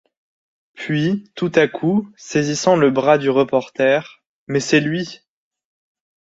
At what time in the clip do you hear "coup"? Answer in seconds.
1.67-2.11